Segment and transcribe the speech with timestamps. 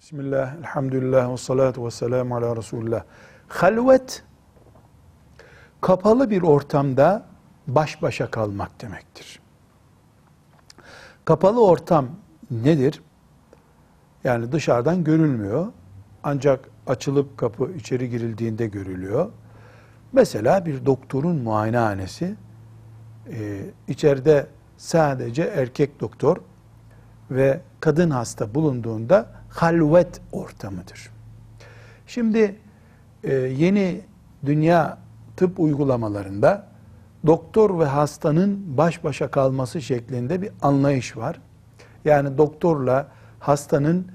[0.00, 3.04] Bismillah, elhamdülillah ve salatu ve selamu ala Resulullah.
[3.48, 4.24] Halvet,
[5.80, 7.26] kapalı bir ortamda
[7.66, 9.40] baş başa kalmak demektir.
[11.24, 12.06] Kapalı ortam
[12.50, 13.02] nedir?
[14.24, 15.66] Yani dışarıdan görülmüyor.
[16.22, 19.30] Ancak açılıp kapı içeri girildiğinde görülüyor.
[20.12, 22.34] Mesela bir doktorun muayenehanesi,
[23.30, 26.36] e, içeride sadece erkek doktor
[27.30, 31.10] ve kadın hasta bulunduğunda halvet ortamıdır.
[32.06, 32.56] Şimdi
[33.24, 34.00] e, yeni
[34.46, 34.98] dünya
[35.36, 36.66] tıp uygulamalarında
[37.26, 41.40] doktor ve hastanın baş başa kalması şeklinde bir anlayış var.
[42.04, 43.08] Yani doktorla
[43.40, 44.06] hastanın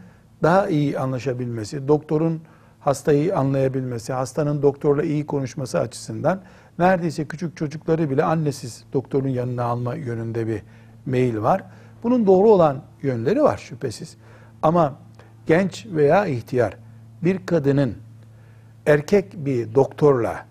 [0.44, 2.42] daha iyi anlaşabilmesi, doktorun
[2.80, 6.42] hastayı anlayabilmesi, hastanın doktorla iyi konuşması açısından
[6.80, 10.62] neredeyse küçük çocukları bile annesiz doktorun yanına alma yönünde bir
[11.06, 11.64] meyil var.
[12.04, 14.18] Bunun doğru olan yönleri var şüphesiz.
[14.62, 14.96] Ama
[15.46, 16.78] genç veya ihtiyar
[17.24, 17.96] bir kadının
[18.86, 20.46] erkek bir doktorla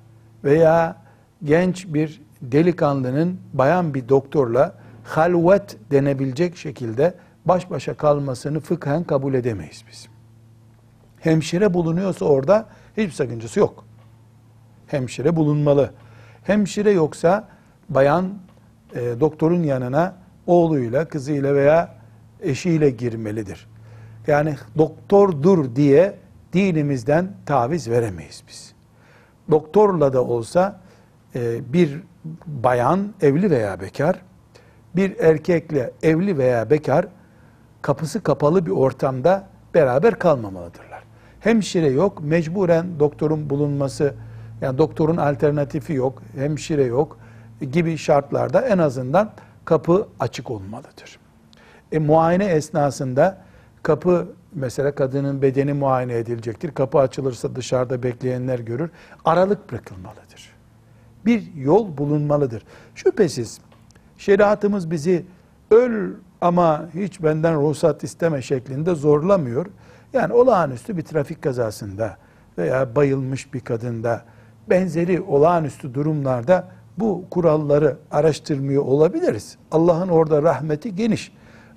[0.44, 0.96] veya
[1.44, 9.84] genç bir delikanlının bayan bir doktorla halvet denebilecek şekilde baş başa kalmasını fıkhen kabul edemeyiz
[9.90, 10.08] biz.
[11.20, 13.84] Hemşire bulunuyorsa orada hiçbir sakıncası yok.
[14.86, 15.90] Hemşire bulunmalı.
[16.44, 17.48] Hemşire yoksa
[17.88, 18.34] bayan
[18.94, 20.14] e, doktorun yanına
[20.46, 21.97] oğluyla, kızıyla veya
[22.42, 23.68] eşiyle girmelidir.
[24.26, 26.14] Yani doktordur diye
[26.52, 28.72] dinimizden taviz veremeyiz biz.
[29.50, 30.80] Doktorla da olsa
[31.34, 32.02] e, bir
[32.46, 34.22] bayan evli veya bekar,
[34.96, 37.06] bir erkekle evli veya bekar
[37.82, 41.02] kapısı kapalı bir ortamda beraber kalmamalıdırlar.
[41.40, 44.14] Hemşire yok, mecburen doktorun bulunması,
[44.60, 47.18] yani doktorun alternatifi yok, hemşire yok
[47.72, 49.30] gibi şartlarda en azından
[49.64, 51.18] kapı açık olmalıdır.
[51.92, 53.38] E, muayene esnasında
[53.82, 56.70] kapı mesela kadının bedeni muayene edilecektir.
[56.74, 58.90] Kapı açılırsa dışarıda bekleyenler görür.
[59.24, 60.54] Aralık bırakılmalıdır.
[61.26, 62.62] Bir yol bulunmalıdır.
[62.94, 63.60] Şüphesiz
[64.18, 65.26] şeriatımız bizi
[65.70, 66.10] öl
[66.40, 69.66] ama hiç benden ruhsat isteme şeklinde zorlamıyor.
[70.12, 72.16] Yani olağanüstü bir trafik kazasında
[72.58, 74.24] veya bayılmış bir kadında
[74.70, 79.56] benzeri olağanüstü durumlarda bu kuralları araştırmıyor olabiliriz.
[79.70, 81.32] Allah'ın orada rahmeti geniş.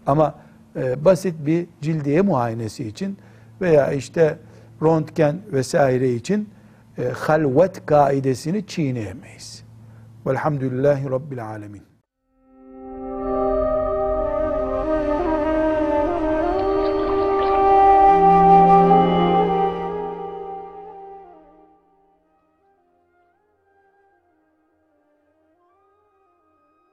[0.06, 0.36] Ama
[0.76, 3.18] e, basit bir cildiye muayenesi için
[3.62, 4.38] veya işte
[4.82, 6.50] röntgen vesaire için
[6.98, 9.64] e, halvet kaidesini çiğneyemeyiz.
[10.28, 11.91] Velhamdülillahi Rabbil Alemin.